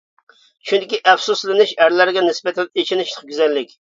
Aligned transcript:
چۈنكى 0.69 0.99
ئەپسۇسلىنىش 1.11 1.73
ئەرلەرگە 1.85 2.23
نىسبەتەن 2.29 2.71
ئېچىنىشلىق 2.81 3.29
گۈزەللىك. 3.33 3.77